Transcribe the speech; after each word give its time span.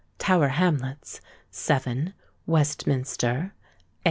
Tower 0.17 0.47
Hamlets; 0.47 1.21
7. 1.51 2.15
Westminster; 2.47 3.53
8. 3.55 3.91